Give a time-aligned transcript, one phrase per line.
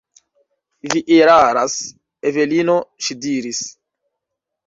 [0.93, 1.75] Vi eraras,
[2.31, 3.61] Evelino, ŝi diris.